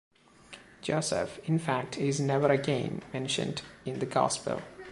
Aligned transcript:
Joseph, 0.81 1.37
in 1.47 1.59
fact, 1.59 1.95
is 1.95 2.19
never 2.19 2.47
again 2.47 3.03
mentioned 3.13 3.61
in 3.85 3.99
the 3.99 4.07
Gospel. 4.07 4.63